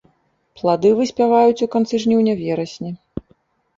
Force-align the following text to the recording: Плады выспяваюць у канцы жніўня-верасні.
Плады 0.61 0.89
выспяваюць 1.01 1.63
у 1.67 1.69
канцы 1.75 1.95
жніўня-верасні. 2.07 2.91